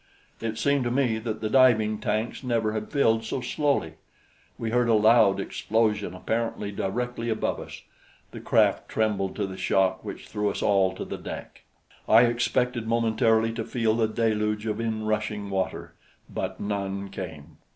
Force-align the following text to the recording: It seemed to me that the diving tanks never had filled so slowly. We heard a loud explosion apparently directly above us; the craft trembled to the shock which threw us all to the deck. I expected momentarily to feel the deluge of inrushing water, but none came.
It 0.39 0.57
seemed 0.57 0.83
to 0.85 0.89
me 0.89 1.19
that 1.19 1.41
the 1.41 1.49
diving 1.51 1.99
tanks 1.99 2.43
never 2.43 2.73
had 2.73 2.91
filled 2.91 3.23
so 3.23 3.39
slowly. 3.39 3.97
We 4.57 4.71
heard 4.71 4.89
a 4.89 4.95
loud 4.95 5.39
explosion 5.39 6.15
apparently 6.15 6.71
directly 6.71 7.29
above 7.29 7.59
us; 7.59 7.83
the 8.31 8.39
craft 8.39 8.89
trembled 8.89 9.35
to 9.35 9.45
the 9.45 9.57
shock 9.57 10.03
which 10.03 10.27
threw 10.27 10.49
us 10.49 10.63
all 10.63 10.91
to 10.95 11.05
the 11.05 11.19
deck. 11.19 11.61
I 12.09 12.21
expected 12.23 12.87
momentarily 12.87 13.51
to 13.53 13.63
feel 13.63 13.93
the 13.93 14.07
deluge 14.07 14.65
of 14.65 14.79
inrushing 14.81 15.51
water, 15.51 15.93
but 16.27 16.59
none 16.59 17.09
came. 17.09 17.57